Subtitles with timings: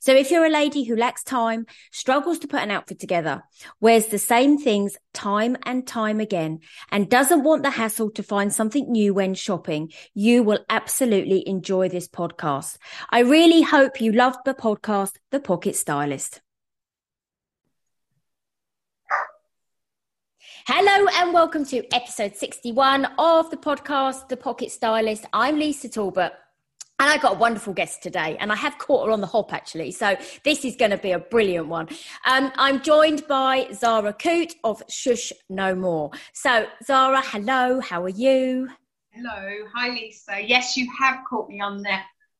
[0.00, 3.42] So if you're a lady who lacks time, struggles to put an outfit together,
[3.80, 8.52] wears the same things time and time again, and doesn't want the hassle to find
[8.52, 12.78] something new when shopping, you will absolutely enjoy this podcast.
[13.10, 16.40] I really hope you loved the podcast, The Pocket Stylist.
[20.64, 25.26] Hello and welcome to episode 61 of the podcast, The Pocket Stylist.
[25.32, 26.32] I'm Lisa Talbot.
[27.02, 29.52] And I got a wonderful guest today, and I have caught her on the hop
[29.52, 29.90] actually.
[29.90, 31.88] So this is going to be a brilliant one.
[32.24, 36.12] Um, I'm joined by Szara Coote of Shoosh No More.
[36.32, 38.68] So, Szara, hello, how are you?
[39.10, 40.40] Hello, hi Lisa.
[40.40, 41.96] Yes, you have caught me on the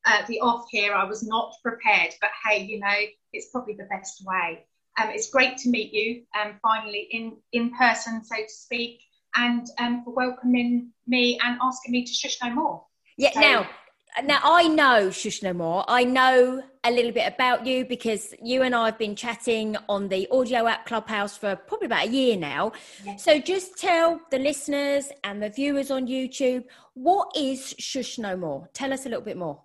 [0.06, 0.94] uh, the off here.
[0.94, 2.94] I was not prepared, but hey, you know,
[3.32, 4.64] it's probably the best way.
[4.97, 9.00] Um, it's great to meet you, um, finally in in person, so to speak,
[9.34, 12.84] and um, for welcoming me and asking me to shush no more.
[13.19, 13.32] Yeah.
[13.32, 13.69] So, now
[14.24, 15.84] now I know Shoosh No More.
[15.88, 20.08] I know a little bit about you because you and I have been chatting on
[20.08, 22.72] the audio app Clubhouse for probably about a year now.
[23.04, 23.24] Yes.
[23.24, 28.69] So just tell the listeners and the viewers on YouTube what is Shoosh No More.
[28.74, 29.62] Tell us a little bit more.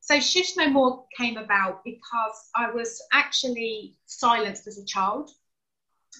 [0.00, 5.30] So Shoosh No More came about because I was actually silenced as a child,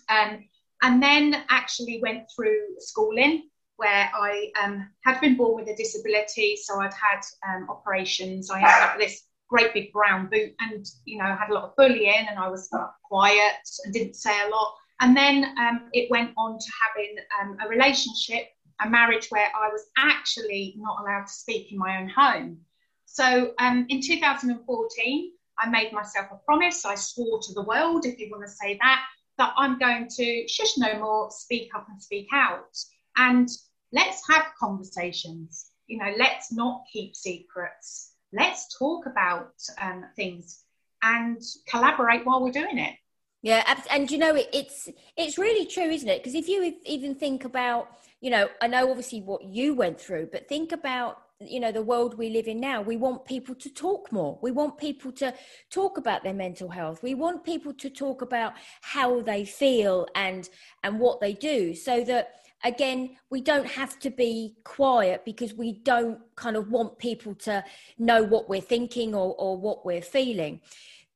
[0.08, 0.44] um,
[0.82, 3.44] and then actually went through schooling
[3.76, 8.50] where I um, had been born with a disability, so I'd had um, operations.
[8.50, 11.64] I ended up with this great big brown boot, and you know had a lot
[11.64, 12.68] of bullying, and I was
[13.04, 13.54] quiet
[13.84, 14.74] and didn't say a lot.
[15.00, 18.48] And then um, it went on to having um, a relationship,
[18.80, 22.58] a marriage where I was actually not allowed to speak in my own home.
[23.04, 26.84] So um, in 2014, I made myself a promise.
[26.84, 29.02] I swore to the world, if you want to say that,
[29.38, 32.76] that I'm going to shush no more, speak up and speak out.
[33.16, 33.48] And
[33.92, 35.70] let's have conversations.
[35.86, 38.12] You know, let's not keep secrets.
[38.32, 40.64] Let's talk about um, things
[41.02, 42.94] and collaborate while we're doing it.
[43.42, 46.20] Yeah, and you know it, it's it's really true, isn't it?
[46.20, 50.30] Because if you even think about, you know, I know obviously what you went through,
[50.32, 53.68] but think about you know the world we live in now we want people to
[53.68, 55.34] talk more we want people to
[55.68, 60.48] talk about their mental health we want people to talk about how they feel and
[60.82, 65.72] and what they do so that again, we don't have to be quiet because we
[65.72, 67.64] don't kind of want people to
[67.98, 70.60] know what we're thinking or, or what we're feeling.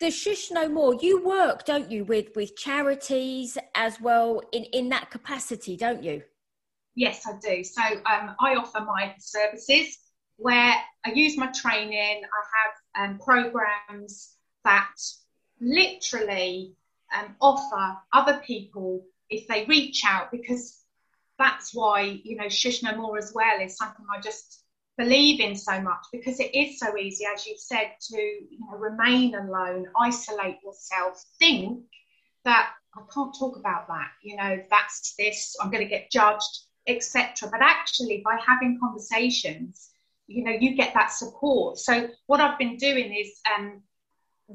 [0.00, 4.88] The Shoosh No More, you work, don't you, with, with charities as well in, in
[4.90, 6.22] that capacity, don't you?
[6.94, 7.62] Yes, I do.
[7.62, 9.98] So um, I offer my services
[10.36, 10.74] where
[11.04, 12.22] I use my training.
[12.24, 14.94] I have um, programs that
[15.60, 16.74] literally
[17.16, 20.79] um, offer other people if they reach out because
[21.40, 24.62] that's why you know shoosh no more as well is something i just
[24.96, 28.78] believe in so much because it is so easy as you said to you know
[28.78, 31.82] remain alone isolate yourself think
[32.44, 36.60] that i can't talk about that you know that's this i'm going to get judged
[36.86, 39.90] etc but actually by having conversations
[40.30, 41.78] you know you get that support.
[41.78, 43.82] So what i've been doing is um,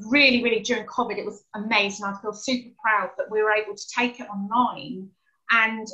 [0.09, 2.05] really really during covid it was amazing.
[2.05, 5.09] I feel super proud that we were able to take it online
[5.51, 5.87] and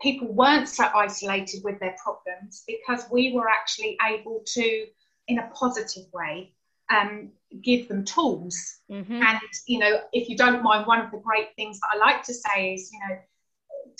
[0.00, 4.86] people weren't so isolated with their problems because we were actually able to,
[5.28, 6.52] in a positive way,
[6.90, 7.30] um,
[7.62, 8.78] give them tools.
[8.90, 9.22] Mm-hmm.
[9.22, 12.22] And, you know, if you don't mind, one of the great things that I like
[12.24, 13.18] to say is, you know,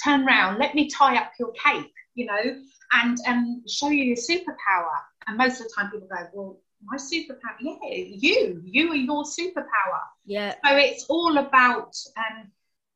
[0.02, 2.60] turn around, let me tie up your cape, you know,
[2.92, 4.96] and um, show you your superpower.
[5.26, 9.24] And most of the time people go, well, my superpower, yeah, you, you are your
[9.24, 10.00] superpower.
[10.24, 10.54] Yeah.
[10.64, 12.50] So it's all about, um,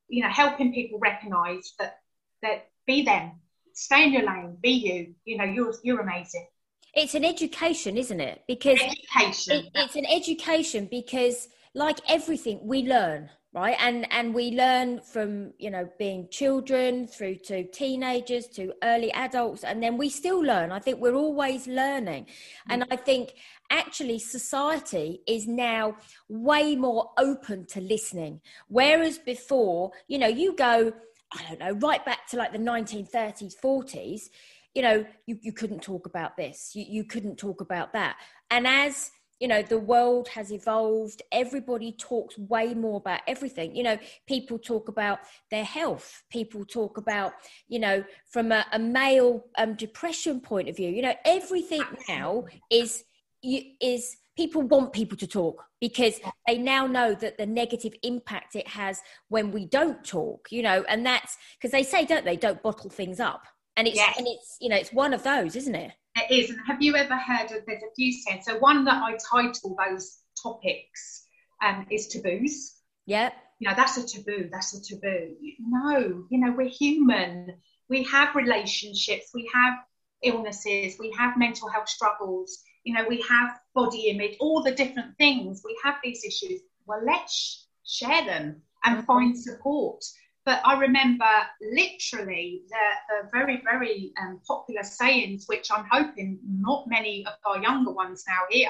[0.08, 1.98] you know, helping people recognize that
[2.42, 3.32] that be them.
[3.72, 4.56] Stay in your lane.
[4.62, 5.14] Be you.
[5.24, 6.46] You know you're you're amazing.
[6.94, 8.42] It's an education isn't it?
[8.46, 9.56] Because education.
[9.56, 13.76] it, it's an education because like everything we learn right?
[13.80, 19.62] And and we learn from you know being children through to teenagers to early adults
[19.64, 20.72] and then we still learn.
[20.72, 22.26] I think we're always learning.
[22.68, 22.88] And mm.
[22.90, 23.34] i think
[23.70, 25.96] actually society is now
[26.28, 28.40] way more open to listening.
[28.68, 30.92] Whereas before you know you go
[31.34, 34.28] I don't know, right back to like the 1930s, 40s,
[34.74, 38.16] you know, you, you couldn't talk about this, you, you couldn't talk about that.
[38.50, 39.10] And as
[39.40, 43.74] you know the world has evolved everybody talks way more about everything.
[43.74, 45.18] You know people talk about
[45.50, 46.22] their health.
[46.30, 47.34] People talk about
[47.68, 50.88] you know from a, a male um, depression point of view.
[50.88, 53.04] You know everything now is
[53.42, 58.66] is people want people to talk because they now know that the negative impact it
[58.68, 62.36] has when we don't talk you know and that's because they say don't they?
[62.36, 63.46] Don't bottle things up.
[63.76, 64.16] And it's yes.
[64.18, 65.92] and it's you know it's one of those isn't it?
[66.16, 66.50] It is.
[66.50, 69.76] And have you ever heard of there's a few sayings so one that i title
[69.88, 71.26] those topics
[71.64, 72.74] um, is taboos.
[73.06, 75.36] Yeah you know that's a taboo that's a taboo.
[75.60, 77.54] No you know we're human.
[77.88, 79.74] We have relationships we have
[80.22, 82.58] illnesses we have mental health struggles.
[82.84, 87.00] You know we have body image all the different things we have these issues well
[87.04, 89.06] let's share them and mm-hmm.
[89.06, 90.02] find support
[90.44, 91.24] but I remember
[91.72, 92.76] literally the,
[93.08, 98.24] the very, very um, popular sayings, which I'm hoping not many of our younger ones
[98.28, 98.68] now hear,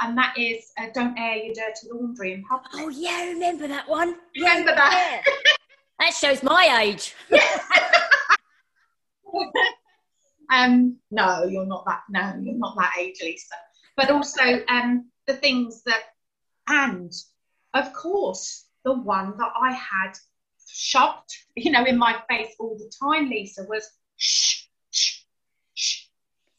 [0.00, 2.70] and that is uh, don't air your dirty laundry in public.
[2.74, 4.16] Oh, yeah, remember that one.
[4.34, 5.22] Remember that?
[5.26, 5.32] Yeah.
[5.98, 7.14] that shows my age.
[10.50, 12.00] um, no, you're not that.
[12.08, 13.56] No, you're not that age, Lisa.
[13.96, 16.02] But also um, the things that,
[16.68, 17.12] and
[17.74, 20.12] of course, the one that I had
[20.68, 25.20] shocked, you know, in my face all the time, Lisa, was shh, shh,
[25.74, 26.06] shh.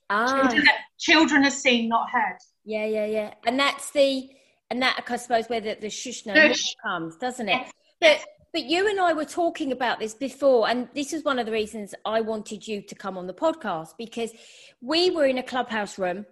[0.10, 0.42] Ah.
[0.42, 0.68] Children,
[1.00, 2.38] children are seen, not heard.
[2.66, 3.34] Yeah, yeah, yeah.
[3.46, 4.30] And that's the,
[4.70, 7.54] and that, I suppose, where the, the shush no comes, doesn't it?
[7.54, 7.72] Yes.
[8.00, 11.46] But, but you and I were talking about this before, and this is one of
[11.46, 14.32] the reasons I wanted you to come on the podcast because
[14.82, 16.26] we were in a clubhouse room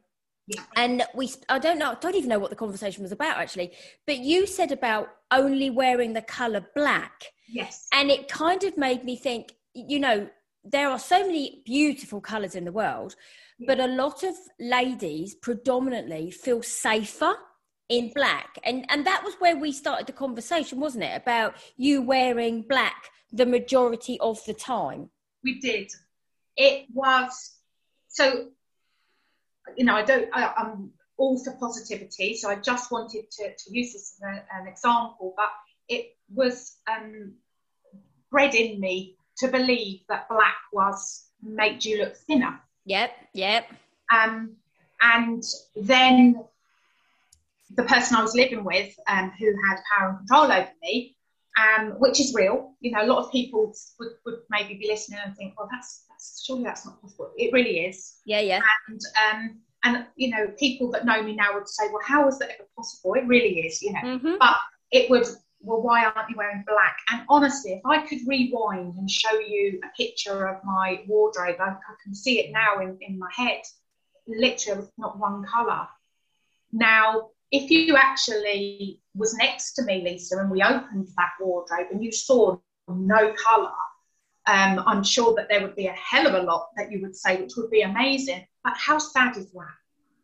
[0.49, 0.63] yeah.
[0.75, 3.71] And we, I don't know, I don't even know what the conversation was about actually,
[4.07, 7.25] but you said about only wearing the color black.
[7.47, 7.87] Yes.
[7.93, 10.27] And it kind of made me think, you know,
[10.63, 13.15] there are so many beautiful colors in the world,
[13.59, 13.65] yeah.
[13.67, 17.35] but a lot of ladies predominantly feel safer
[17.87, 18.57] in black.
[18.63, 21.15] And and that was where we started the conversation, wasn't it?
[21.15, 25.11] About you wearing black the majority of the time.
[25.43, 25.91] We did.
[26.57, 27.51] It was
[28.07, 28.47] so
[29.77, 32.36] you know, I don't, I, am all for positivity.
[32.36, 35.50] So I just wanted to, to use this as a, an example, but
[35.88, 37.33] it was um,
[38.31, 42.60] bred in me to believe that black was made you look thinner.
[42.86, 43.71] Yep, yep.
[44.13, 44.56] Um,
[45.01, 45.44] and
[45.75, 46.44] then
[47.75, 51.16] the person I was living with, um, who had power and control over me,
[51.57, 52.74] um, which is real.
[52.81, 56.06] You know, a lot of people would, would maybe be listening and think, well, that's,
[56.19, 57.31] that's surely that's not possible.
[57.38, 58.18] It really is.
[58.25, 58.62] Yeah, yeah.
[58.88, 59.01] And
[59.31, 62.51] um, and you know, people that know me now would say, well, how is that
[62.51, 63.13] ever possible?
[63.13, 64.00] It really is, you know.
[64.01, 64.36] Mm-hmm.
[64.39, 64.57] But
[64.92, 65.25] it would,
[65.62, 66.98] well, why aren't you wearing black?
[67.12, 71.69] And honestly, if I could rewind and show you a picture of my wardrobe, I,
[71.69, 73.62] I can see it now in, in my head.
[74.27, 75.88] Literally, not one colour.
[76.71, 82.04] Now, if you actually was next to me, Lisa, and we opened that wardrobe and
[82.04, 82.57] you saw
[82.88, 83.71] no colour,
[84.49, 87.15] um, I'm sure that there would be a hell of a lot that you would
[87.15, 88.45] say, which would be amazing.
[88.63, 89.75] But how sad is that?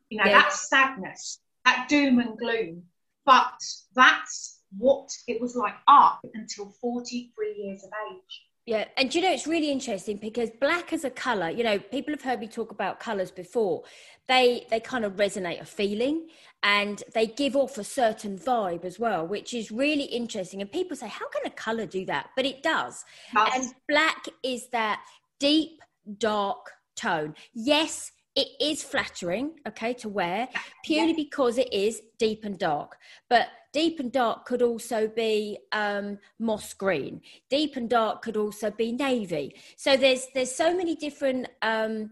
[0.09, 0.41] You know, yeah.
[0.41, 2.83] that's sadness, that doom and gloom.
[3.25, 3.53] But
[3.93, 8.41] that's what it was like up until 43 years of age.
[8.65, 12.13] Yeah, and you know it's really interesting because black as a color, you know, people
[12.13, 13.83] have heard me talk about colors before.
[14.27, 16.29] They they kind of resonate a feeling
[16.63, 20.61] and they give off a certain vibe as well, which is really interesting.
[20.61, 23.05] And people say, "How can a color do that?" But it does.
[23.35, 23.55] Yes.
[23.55, 25.03] And black is that
[25.39, 25.81] deep
[26.17, 27.35] dark tone.
[27.53, 30.47] Yes, it is flattering, okay, to wear
[30.83, 31.15] purely yeah.
[31.15, 32.97] because it is deep and dark.
[33.29, 37.21] But deep and dark could also be um, moss green.
[37.49, 39.53] Deep and dark could also be navy.
[39.75, 42.09] So there's there's so many different um,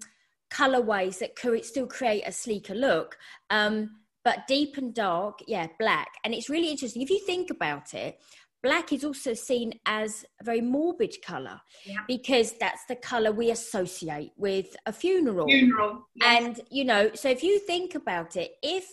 [0.51, 3.17] colorways that could still create a sleeker look.
[3.50, 3.91] Um,
[4.25, 6.10] but deep and dark, yeah, black.
[6.25, 8.20] And it's really interesting if you think about it
[8.62, 11.98] black is also seen as a very morbid color yeah.
[12.08, 15.46] because that's the color we associate with a funeral.
[15.48, 16.08] Funeral.
[16.15, 16.43] Yes.
[16.43, 18.86] And, you know, so if you think about it, if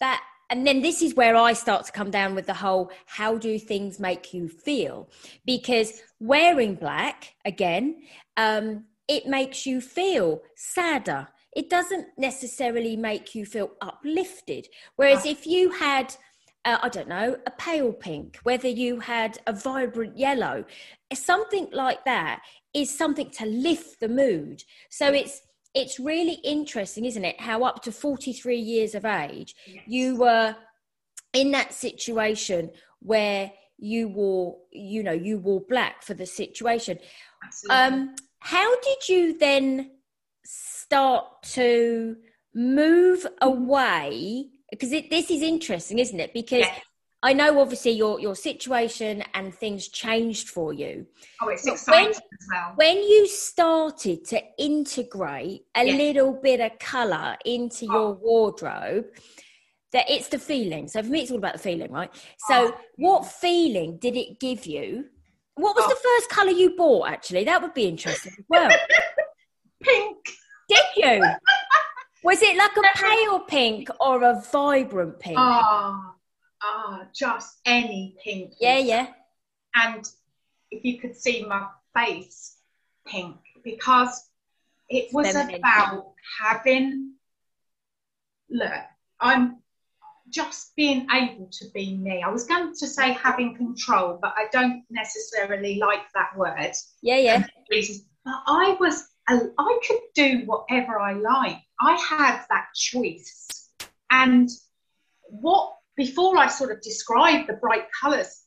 [0.00, 3.36] that, and then this is where I start to come down with the whole how
[3.36, 5.08] do things make you feel?
[5.44, 8.02] Because wearing black, again,
[8.36, 11.28] um, it makes you feel sadder.
[11.54, 14.68] It doesn't necessarily make you feel uplifted.
[14.96, 16.14] Whereas if you had,
[16.64, 20.64] uh, I don't know, a pale pink, whether you had a vibrant yellow,
[21.12, 22.42] something like that
[22.74, 24.62] is something to lift the mood.
[24.90, 25.40] So it's
[25.76, 27.38] it's really interesting, isn't it?
[27.38, 29.84] How up to 43 years of age, yes.
[29.86, 30.56] you were
[31.34, 36.98] in that situation where you wore, you know, you wore black for the situation.
[37.68, 39.90] Um, how did you then
[40.46, 42.16] start to
[42.54, 46.32] move away because this is interesting, isn't it?
[46.32, 46.80] Because yes.
[47.22, 51.06] I know obviously your your situation and things changed for you.
[51.40, 52.72] Oh, it's exciting when, as well.
[52.76, 55.98] When you started to integrate a yes.
[55.98, 57.92] little bit of colour into oh.
[57.92, 59.06] your wardrobe,
[59.92, 60.88] that it's the feeling.
[60.88, 62.10] So for me, it's all about the feeling, right?
[62.48, 62.80] So oh.
[62.96, 65.06] what feeling did it give you?
[65.54, 65.88] What was oh.
[65.88, 67.08] the first colour you bought?
[67.08, 68.70] Actually, that would be interesting as well.
[69.82, 70.18] Pink.
[70.68, 71.24] Did you?
[72.24, 75.38] was it like a pale pink or a vibrant pink?
[75.38, 76.15] Oh
[76.66, 78.54] ah, just any pink.
[78.60, 79.06] Yeah, yeah.
[79.74, 80.08] And
[80.70, 82.56] if you could see my face,
[83.06, 84.28] pink, because
[84.88, 85.56] it was Feminine.
[85.56, 87.12] about having,
[88.50, 88.72] look,
[89.20, 89.58] I'm
[90.30, 92.22] just being able to be me.
[92.22, 96.72] I was going to say having control, but I don't necessarily like that word.
[97.02, 97.46] Yeah, yeah.
[97.68, 101.58] But I was, I could do whatever I like.
[101.80, 103.70] I had that choice.
[104.10, 104.48] And
[105.28, 108.44] what before I sort of describe the bright colours,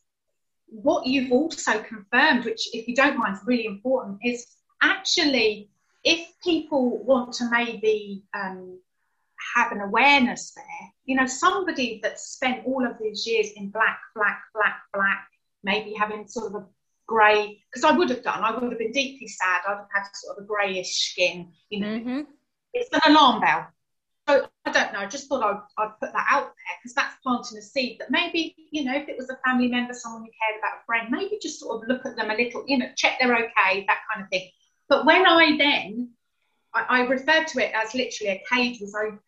[0.67, 4.45] what you've also confirmed, which, if you don't mind, is really important, is
[4.81, 5.69] actually
[6.03, 8.79] if people want to maybe um,
[9.55, 13.99] have an awareness there, you know, somebody that's spent all of these years in black,
[14.15, 15.27] black, black, black,
[15.63, 16.65] maybe having sort of a
[17.07, 20.03] grey, because I would have done, I would have been deeply sad, I'd have had
[20.13, 21.87] sort of a greyish skin, you know.
[21.87, 22.21] Mm-hmm.
[22.73, 23.67] It's an alarm bell.
[24.29, 24.99] So I don't know.
[24.99, 28.11] I just thought I'd, I'd put that out there because that's planting a seed that
[28.11, 31.07] maybe, you know, if it was a family member, someone who cared about, a friend,
[31.09, 34.01] maybe just sort of look at them a little, you know, check they're okay, that
[34.13, 34.47] kind of thing.
[34.87, 36.11] But when I then,
[36.75, 39.19] I, I referred to it as literally a cage was open.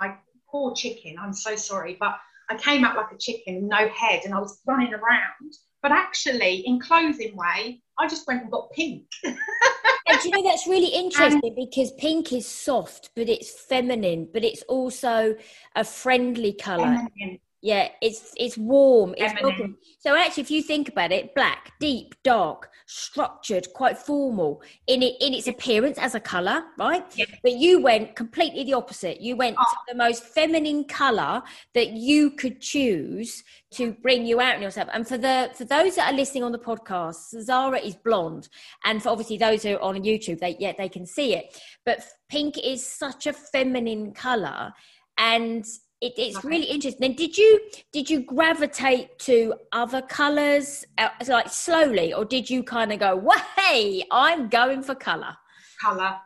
[0.00, 0.16] I,
[0.50, 2.18] poor chicken, I'm so sorry, but
[2.50, 5.52] I came out like a chicken, no head, and I was running around.
[5.82, 9.06] But actually, in clothing way, I just went and got pink.
[10.06, 14.62] and you know that's really interesting because pink is soft, but it's feminine, but it's
[14.62, 15.36] also
[15.76, 16.84] a friendly color.
[16.84, 17.40] Feminine.
[17.62, 19.14] Yeah, it's it's warm.
[19.16, 19.78] It's welcome.
[20.00, 25.14] So actually, if you think about it, black, deep, dark, structured, quite formal in it
[25.20, 27.04] in its appearance as a color, right?
[27.14, 27.26] Yeah.
[27.40, 29.20] But you went completely the opposite.
[29.20, 29.62] You went oh.
[29.62, 31.40] to the most feminine color
[31.74, 34.88] that you could choose to bring you out in yourself.
[34.92, 38.48] And for the for those that are listening on the podcast, Szara is blonde,
[38.84, 41.60] and for obviously those who are on YouTube, they yeah they can see it.
[41.86, 44.72] But pink is such a feminine color,
[45.16, 45.64] and
[46.02, 46.48] it, it's okay.
[46.48, 47.00] really interesting.
[47.00, 47.60] Then did you
[47.92, 53.14] did you gravitate to other colours uh, like slowly, or did you kind of go,
[53.16, 55.36] "Well, hey, I'm going for colour"?
[55.80, 56.16] Colour,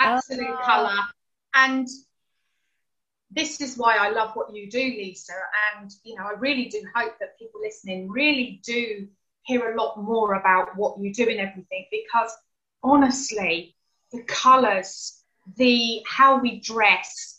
[0.00, 0.98] absolute uh, colour,
[1.54, 1.86] and
[3.30, 5.34] this is why I love what you do, Lisa.
[5.74, 9.06] And you know, I really do hope that people listening really do
[9.42, 12.32] hear a lot more about what you do and everything, because
[12.82, 13.76] honestly,
[14.10, 15.22] the colours,
[15.56, 17.31] the how we dress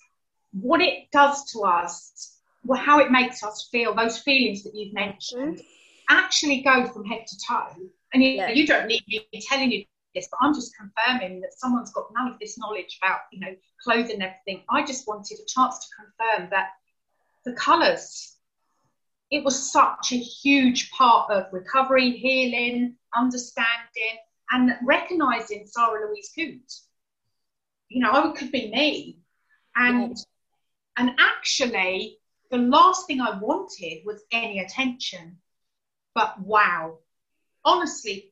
[0.53, 2.37] what it does to us,
[2.75, 6.15] how it makes us feel, those feelings that you've mentioned, mm-hmm.
[6.15, 7.89] actually go from head to toe.
[8.13, 8.51] And you, yeah.
[8.51, 12.31] you don't need me telling you this, but I'm just confirming that someone's got none
[12.31, 14.63] of this knowledge about, you know, clothing and everything.
[14.69, 16.69] I just wanted a chance to confirm that
[17.45, 18.35] the colours,
[19.31, 24.17] it was such a huge part of recovery, healing, understanding,
[24.51, 26.71] and recognizing Sarah Louise Coote.
[27.89, 29.17] You know, I could be me.
[29.75, 30.15] And
[30.97, 32.19] and actually,
[32.51, 35.37] the last thing I wanted was any attention.
[36.13, 36.99] But wow,
[37.65, 38.31] honestly,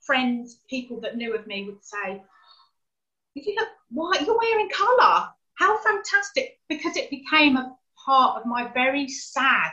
[0.00, 2.22] friends, people that knew of me would say,
[3.34, 5.28] you look, why you're wearing colour?
[5.54, 6.58] How fantastic!
[6.68, 9.72] Because it became a part of my very sad,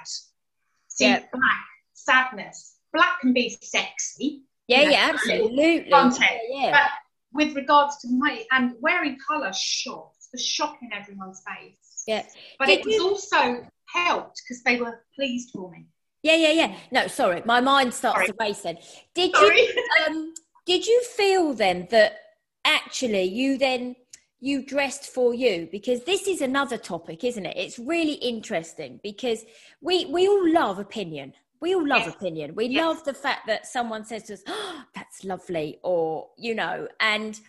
[0.87, 1.23] see, yeah.
[1.31, 2.75] black sadness.
[2.93, 4.43] Black can be sexy.
[4.67, 5.89] Yeah, know, yeah, absolutely.
[5.89, 6.31] Content.
[6.49, 6.71] Yeah, yeah.
[6.71, 6.91] But
[7.33, 11.86] with regards to my and wearing colour shocked the shock in everyone's face.
[12.07, 12.23] Yeah.
[12.57, 13.07] But Did it was you...
[13.07, 15.85] also helped because they were pleased for me.
[16.23, 16.75] Yeah, yeah, yeah.
[16.91, 18.27] No, sorry, my mind starts sorry.
[18.27, 18.77] to race then.
[19.13, 19.61] Did sorry.
[19.61, 20.33] you um
[20.65, 22.19] did you feel then that
[22.65, 23.95] actually you then
[24.39, 29.45] you dressed for you because this is another topic isn't it it's really interesting because
[29.81, 32.13] we we all love opinion we all love yes.
[32.13, 32.85] opinion we yes.
[32.85, 37.39] love the fact that someone says to us oh, that's lovely or you know and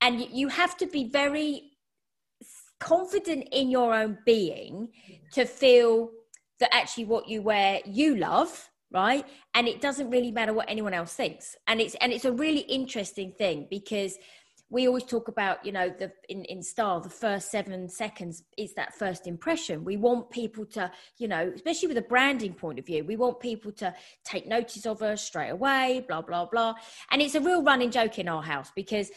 [0.00, 1.72] and you have to be very
[2.80, 4.88] confident in your own being
[5.32, 6.10] to feel
[6.60, 9.26] that actually what you wear you love right?
[9.54, 11.56] And it doesn't really matter what anyone else thinks.
[11.66, 14.16] And it's and it's a really interesting thing because
[14.70, 18.74] we always talk about you know the in, in style the first seven seconds is
[18.74, 19.84] that first impression.
[19.84, 23.40] We want people to you know especially with a branding point of view we want
[23.40, 23.94] people to
[24.24, 26.74] take notice of us straight away blah blah blah.
[27.10, 29.10] And it's a real running joke in our house because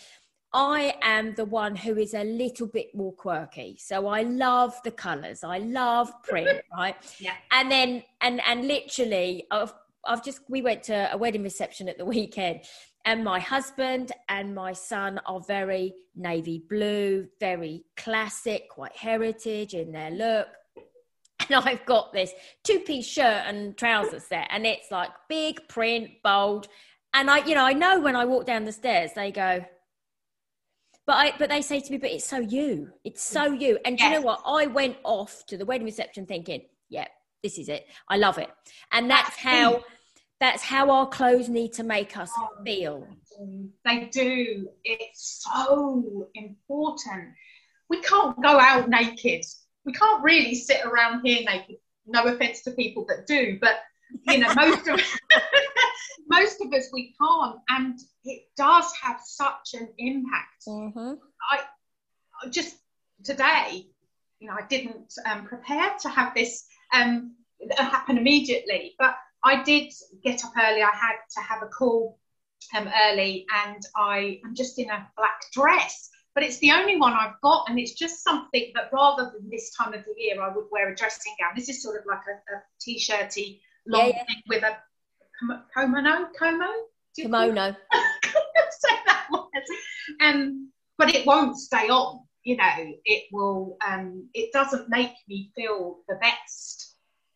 [0.53, 3.77] I am the one who is a little bit more quirky.
[3.79, 5.43] So I love the colours.
[5.43, 6.95] I love print, right?
[7.19, 7.35] Yeah.
[7.51, 9.73] And then and and literally I've
[10.05, 12.61] I've just we went to a wedding reception at the weekend
[13.05, 19.91] and my husband and my son are very navy blue, very classic, quite heritage in
[19.91, 20.47] their look.
[21.49, 22.31] And I've got this
[22.63, 26.67] two piece shirt and trousers set and it's like big print, bold.
[27.13, 29.65] And I, you know, I know when I walk down the stairs, they go,
[31.07, 33.79] but I, but they say to me, but it's so you, it's so you.
[33.85, 34.07] And yes.
[34.07, 34.41] you know what?
[34.45, 37.07] I went off to the wedding reception thinking, yeah,
[37.43, 37.87] this is it.
[38.07, 38.49] I love it.
[38.91, 39.83] And that's how
[40.39, 43.07] that's how our clothes need to make us oh, feel.
[43.85, 44.69] They do.
[44.83, 47.29] It's so important.
[47.89, 49.45] We can't go out naked.
[49.85, 51.77] We can't really sit around here naked.
[52.07, 53.75] No offense to people that do, but
[54.27, 54.99] you know, most of
[56.27, 60.65] most of us we can't, and it does have such an impact.
[60.67, 61.13] Mm-hmm.
[61.51, 62.77] I just
[63.23, 63.87] today,
[64.39, 67.35] you know, I didn't um, prepare to have this um,
[67.77, 69.91] happen immediately, but I did
[70.23, 70.81] get up early.
[70.81, 72.19] I had to have a call
[72.75, 76.09] um, early, and I am just in a black dress.
[76.33, 79.73] But it's the only one I've got, and it's just something that rather than this
[79.75, 81.51] time of the year, I would wear a dressing gown.
[81.55, 84.35] This is sort of like a, a t-shirty long yeah, yeah.
[84.47, 84.77] with a
[85.75, 86.71] kimono, komo,
[87.15, 87.75] kimono.
[88.71, 89.63] Say that word.
[90.21, 92.21] Um, but it won't stay on.
[92.43, 93.77] You know, it will.
[93.87, 96.91] Um, it doesn't make me feel the best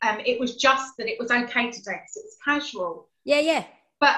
[0.05, 3.09] um, it was just that it was okay today because it was casual.
[3.23, 3.65] Yeah, yeah.
[3.99, 4.17] But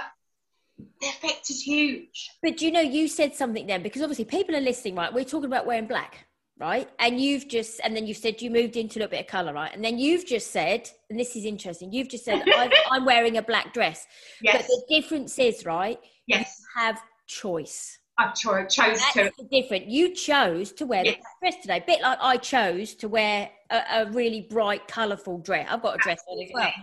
[0.78, 2.30] the effect is huge.
[2.42, 5.14] But you know, you said something then because obviously people are listening, right?
[5.14, 6.27] We're talking about wearing black,
[6.60, 6.90] right?
[7.00, 9.54] And you've just, and then you said you moved into a little bit of color,
[9.54, 9.74] right?
[9.74, 12.44] And then you've just said, and this is interesting, you've just said,
[12.92, 14.06] I'm wearing a black dress.
[14.42, 14.58] Yes.
[14.58, 16.00] But the difference is, right?
[16.26, 16.56] Yes.
[16.60, 18.00] You have choice.
[18.20, 19.32] I chose That's to.
[19.52, 19.88] different.
[19.88, 21.18] You chose to wear yes.
[21.18, 25.40] the dress today, a bit like I chose to wear a, a really bright, colourful
[25.40, 25.68] dress.
[25.70, 26.56] I've got a dress Absolutely.
[26.56, 26.74] on as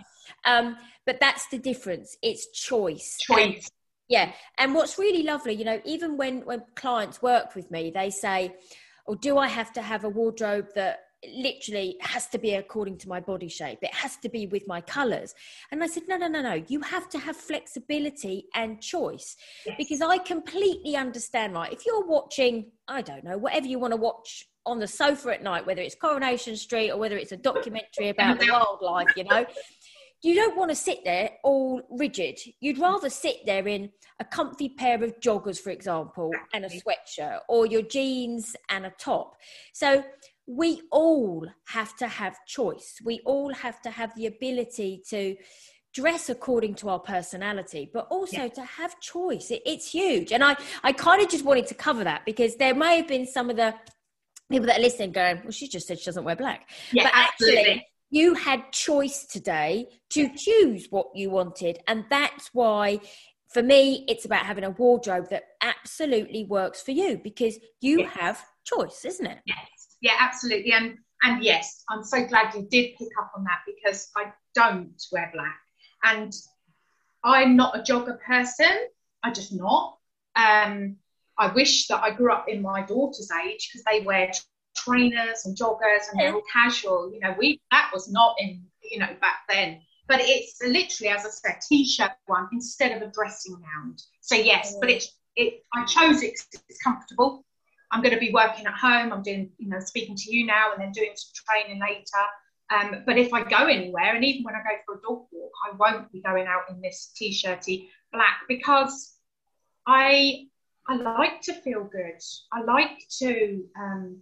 [0.45, 0.57] well.
[0.57, 2.17] Um, but that's the difference.
[2.21, 3.17] It's choice.
[3.19, 3.37] Choice.
[3.37, 3.71] And,
[4.07, 4.31] yeah.
[4.57, 8.55] And what's really lovely, you know, even when when clients work with me, they say,
[9.07, 10.99] "Oh, do I have to have a wardrobe that
[11.33, 13.79] literally has to be according to my body shape?
[13.81, 15.33] It has to be with my colors.
[15.71, 16.63] And i said no no no no.
[16.67, 19.75] You have to have flexibility and choice yes.
[19.77, 21.71] because i completely understand right?
[21.71, 25.43] If you're watching i don't know whatever you want to watch on the sofa at
[25.43, 29.45] night whether it's coronation street or whether it's a documentary about the wildlife you know
[30.25, 32.39] you don't want to sit there all rigid.
[32.59, 37.41] You'd rather sit there in a comfy pair of joggers, for example, and a sweatshirt,
[37.47, 39.35] or your jeans and a top.
[39.73, 40.03] So
[40.47, 42.95] we all have to have choice.
[43.03, 45.35] We all have to have the ability to
[45.93, 48.47] dress according to our personality, but also yeah.
[48.47, 49.51] to have choice.
[49.51, 50.31] It, it's huge.
[50.31, 53.27] And I, I kind of just wanted to cover that because there may have been
[53.27, 53.75] some of the
[54.49, 56.67] people that are listening going, well, she just said she doesn't wear black.
[56.91, 57.59] Yeah, but absolutely.
[57.59, 61.79] actually, you had choice today to choose what you wanted.
[61.87, 62.99] And that's why
[63.53, 68.13] for me, it's about having a wardrobe that absolutely works for you because you yes.
[68.13, 69.39] have choice, isn't it?
[69.45, 70.71] Yes yeah, absolutely.
[70.71, 75.01] And and yes, I'm so glad you did pick up on that because I don't
[75.11, 75.57] wear black,
[76.03, 76.31] and
[77.23, 78.87] I'm not a jogger person.
[79.23, 79.97] I just not.
[80.35, 80.97] Um,
[81.37, 84.31] I wish that I grew up in my daughter's age because they wear
[84.85, 87.11] trainers and joggers and they're all casual.
[87.11, 89.81] You know, we that was not in you know back then.
[90.07, 93.95] But it's literally, as I said, t-shirt one instead of a dressing gown.
[94.21, 95.63] So yes, but it's it.
[95.73, 96.33] I chose it
[96.69, 97.43] it's comfortable.
[97.91, 99.13] I'm going to be working at home.
[99.13, 102.03] I'm doing, you know, speaking to you now and then doing some training later.
[102.69, 105.51] Um, but if I go anywhere, and even when I go for a dog walk,
[105.65, 109.15] I won't be going out in this t-shirty black because
[109.87, 110.47] I
[110.87, 112.21] I like to feel good.
[112.51, 114.17] I like to, um,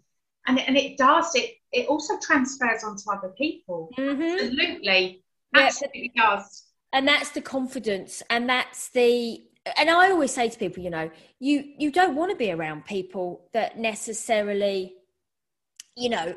[0.47, 1.33] and and it does.
[1.35, 3.89] It it also transfers onto other people.
[3.97, 4.21] Mm-hmm.
[4.21, 5.23] Absolutely,
[5.55, 6.35] absolutely yeah.
[6.35, 6.65] does.
[6.91, 9.43] And that's the confidence, and that's the
[9.77, 12.85] and I always say to people, you know, you you don't want to be around
[12.85, 14.95] people that necessarily,
[15.95, 16.35] you know,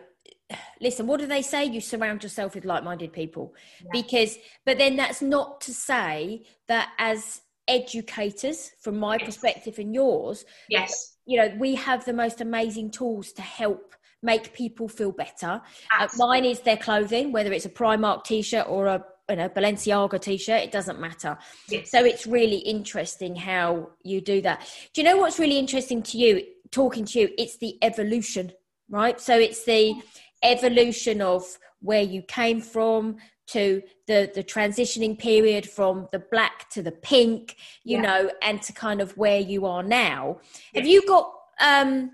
[0.80, 1.64] listen, what do they say?
[1.64, 3.54] You surround yourself with like-minded people.
[3.82, 3.90] Yeah.
[3.92, 9.24] Because but then that's not to say that as educators from my yes.
[9.26, 11.15] perspective and yours, yes.
[11.26, 15.60] You know, we have the most amazing tools to help make people feel better.
[15.96, 20.20] Uh, mine is their clothing, whether it's a Primark t-shirt or a you know Balenciaga
[20.20, 21.36] t-shirt it doesn't matter.
[21.68, 21.90] Yes.
[21.90, 24.66] so it's really interesting how you do that.
[24.94, 27.28] Do you know what's really interesting to you talking to you?
[27.36, 28.52] It's the evolution
[28.88, 29.20] right?
[29.20, 29.94] So it's the
[30.42, 31.44] evolution of
[31.80, 33.16] where you came from
[33.48, 38.02] to the the transitioning period from the black to the pink you yeah.
[38.02, 40.38] know and to kind of where you are now
[40.74, 42.12] have you got um,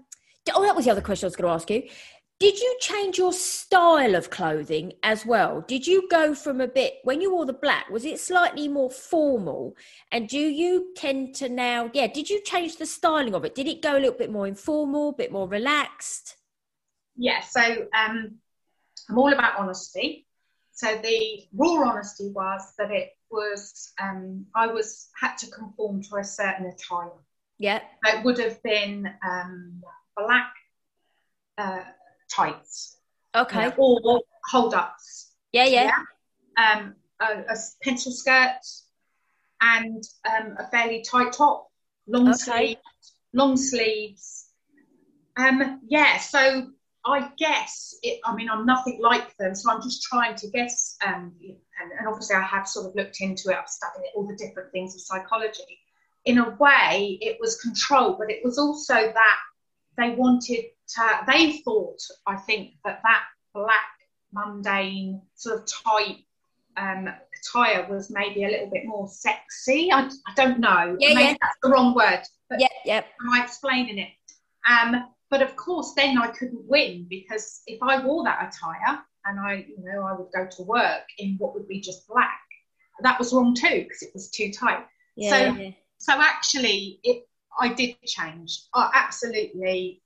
[0.54, 1.82] oh, that was the other question I was going to ask you.
[2.40, 5.60] Did you change your style of clothing as well?
[5.60, 7.88] Did you go from a bit when you wore the black?
[7.88, 9.76] Was it slightly more formal?
[10.10, 11.88] And do you tend to now?
[11.94, 13.54] Yeah, did you change the styling of it?
[13.54, 16.36] Did it go a little bit more informal, a bit more relaxed?
[17.16, 17.42] Yeah.
[17.42, 17.60] So
[17.96, 18.38] um,
[19.08, 20.26] I'm all about honesty.
[20.72, 26.16] So the raw honesty was that it was um, I was had to conform to
[26.16, 27.10] a certain attire.
[27.58, 27.80] Yeah.
[28.06, 29.82] It would have been um,
[30.16, 30.52] black.
[31.58, 31.82] Uh,
[32.34, 32.98] tights.
[33.34, 33.64] Okay.
[33.64, 35.32] You know, or hold ups.
[35.52, 35.90] Yeah, yeah.
[36.56, 36.72] yeah?
[36.72, 38.60] Um, a, a, pencil skirt
[39.60, 41.68] and um, a fairly tight top,
[42.06, 42.36] long okay.
[42.36, 44.46] sleeves, long sleeves.
[45.36, 46.68] Um, yeah, so
[47.04, 50.96] I guess it, I mean, I'm nothing like them, so I'm just trying to guess.
[51.04, 54.36] Um, and, and, obviously, I have sort of looked into it, I've studied all the
[54.36, 55.78] different things of psychology.
[56.24, 59.38] In a way, it was control, but it was also that
[59.98, 63.90] they wanted to, they thought, I think, that that black,
[64.32, 66.18] mundane, sort of tight
[66.76, 67.08] um,
[67.42, 69.90] attire was maybe a little bit more sexy.
[69.92, 70.96] I, I don't know.
[70.98, 71.36] Yeah, maybe yeah.
[71.40, 72.22] that's the wrong word.
[72.48, 73.02] But yeah, yeah.
[73.20, 74.10] Am I explaining it?
[74.70, 79.40] Um, but of course, then I couldn't win because if I wore that attire and
[79.40, 82.42] I, you know, I would go to work in what would be just black,
[83.00, 84.84] that was wrong too because it was too tight.
[85.16, 85.70] Yeah, so, yeah.
[85.96, 87.26] so actually, it
[87.58, 88.60] I did change.
[88.74, 90.02] Oh, absolutely.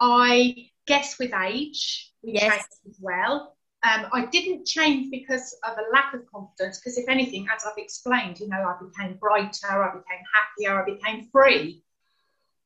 [0.00, 2.50] I guess with age, we yes.
[2.50, 3.54] changed as well.
[3.82, 7.76] Um, I didn't change because of a lack of confidence, because if anything, as I've
[7.76, 11.82] explained, you know, I became brighter, I became happier, I became free.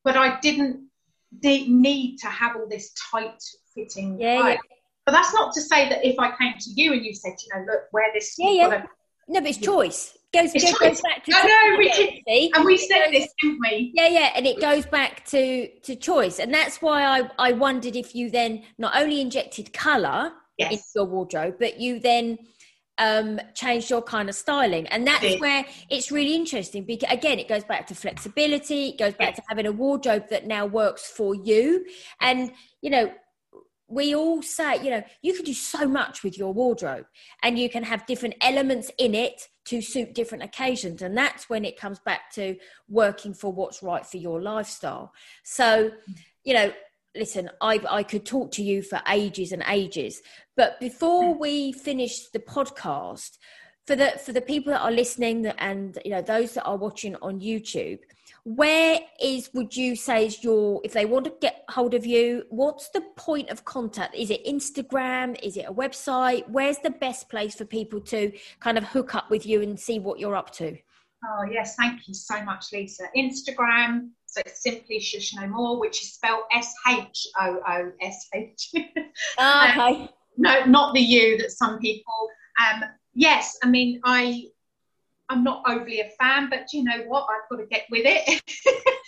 [0.05, 0.87] But I didn't
[1.39, 3.41] de- need to have all this tight
[3.75, 4.19] fitting.
[4.19, 4.57] Yeah, yeah,
[5.05, 7.59] But that's not to say that if I came to you and you said, you
[7.59, 8.35] know, look, wear this.
[8.37, 8.83] Yeah, yeah.
[9.27, 12.65] No, but it's choice goes, it's goes, goes back to I know we did, and
[12.65, 13.91] we said this, didn't we?
[13.93, 17.95] Yeah, yeah, and it goes back to to choice, and that's why I I wondered
[17.95, 20.71] if you then not only injected color yes.
[20.71, 22.37] into your wardrobe, but you then
[22.99, 27.47] um changed your kind of styling and that's where it's really interesting because again it
[27.47, 29.35] goes back to flexibility it goes back yes.
[29.37, 31.83] to having a wardrobe that now works for you
[32.21, 32.51] and
[32.81, 33.11] you know
[33.93, 37.05] we all say, you know, you can do so much with your wardrobe
[37.43, 41.01] and you can have different elements in it to suit different occasions.
[41.01, 42.55] And that's when it comes back to
[42.89, 45.13] working for what's right for your lifestyle.
[45.43, 45.91] So,
[46.43, 46.73] you know,
[47.15, 50.21] listen, I, I could talk to you for ages and ages,
[50.55, 53.37] but before we finish the podcast,
[53.85, 57.15] for the for the people that are listening and you know those that are watching
[57.17, 57.99] on YouTube,
[58.45, 62.43] where is would you say is your if they want to get hold of you
[62.49, 64.15] what's the point of contact?
[64.15, 65.37] Is it instagram?
[65.43, 66.47] Is it a website?
[66.49, 69.99] Where's the best place for people to kind of hook up with you and see
[69.99, 70.77] what you're up to?
[71.25, 73.05] Oh yes thank you so much lisa.
[73.17, 77.51] Instagram so it's simply shoosh no more which is spelled s-h-o-o-s-h
[79.37, 82.27] oh, okay um, no not the u that some people
[82.59, 84.45] um yes i mean i
[85.29, 87.25] I'm not overly a fan, but you know what?
[87.29, 88.41] I've got to get with it.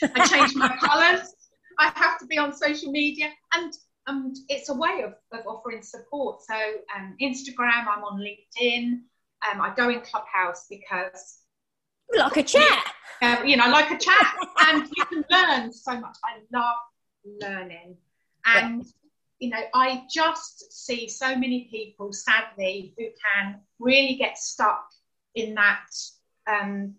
[0.16, 1.36] I change my colours.
[1.78, 3.74] I have to be on social media, and
[4.08, 6.42] um, it's a way of, of offering support.
[6.42, 6.56] So
[6.96, 9.02] um, Instagram, I'm on LinkedIn.
[9.52, 11.40] Um, I go in Clubhouse because
[12.18, 12.92] like a chat.
[13.22, 14.36] Uh, you know, like a chat,
[14.68, 16.18] and you can learn so much.
[16.24, 16.76] I love
[17.42, 17.96] learning,
[18.46, 18.92] and yeah.
[19.40, 24.86] you know, I just see so many people, sadly, who can really get stuck
[25.34, 25.88] in that
[26.48, 26.96] um,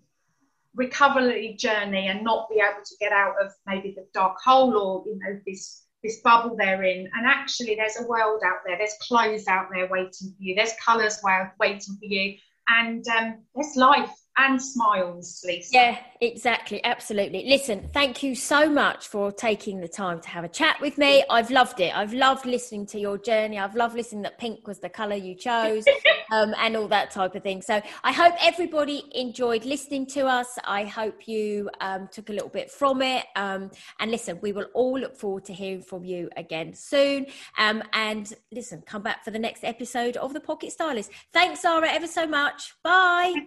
[0.74, 5.04] recovery journey and not be able to get out of maybe the dark hole or
[5.06, 7.10] you know this this bubble they're in.
[7.14, 8.78] And actually there's a world out there.
[8.78, 10.54] There's clothes out there waiting for you.
[10.54, 12.36] There's colors waiting for you.
[12.68, 15.70] And um, there's life and smiles, Lisa.
[15.72, 16.84] Yeah, exactly.
[16.84, 17.44] Absolutely.
[17.46, 21.24] Listen, thank you so much for taking the time to have a chat with me.
[21.30, 21.96] I've loved it.
[21.96, 23.58] I've loved listening to your journey.
[23.58, 25.84] I've loved listening that pink was the color you chose
[26.32, 27.62] um, and all that type of thing.
[27.62, 30.58] So I hope everybody enjoyed listening to us.
[30.64, 33.24] I hope you um, took a little bit from it.
[33.36, 33.70] Um,
[34.00, 37.26] and listen, we will all look forward to hearing from you again soon.
[37.58, 41.10] Um, and listen, come back for the next episode of The Pocket Stylist.
[41.32, 42.74] Thanks, Szara, ever so much.
[42.82, 43.46] Bye.